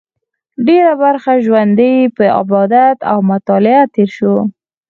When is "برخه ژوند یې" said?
1.03-1.95